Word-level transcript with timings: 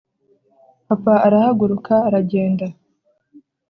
papa 0.87 1.13
arahaguruka 1.27 1.93
aragenda 2.07 2.65